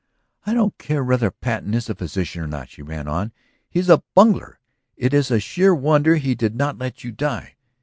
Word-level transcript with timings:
"I 0.47 0.55
don't 0.55 0.75
care 0.79 1.03
whether 1.03 1.29
Patten 1.29 1.75
is 1.75 1.87
a 1.87 1.93
physician 1.93 2.41
or 2.41 2.47
not," 2.47 2.69
she 2.69 2.81
ran 2.81 3.07
on. 3.07 3.31
"He 3.69 3.79
is 3.79 3.87
a 3.87 4.01
bungler. 4.15 4.59
It 4.97 5.13
is 5.13 5.29
a 5.29 5.39
sheer 5.39 5.75
wonder 5.75 6.15
he 6.15 6.33
did 6.33 6.55
not 6.55 6.79
let 6.79 7.03
you 7.03 7.11
die. 7.11 7.53